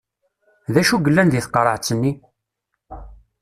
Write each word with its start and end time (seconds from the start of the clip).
D 0.73 0.75
acu 0.81 0.97
yellan 1.05 1.27
deg 1.29 1.43
tqerεet-nni? 1.45 2.11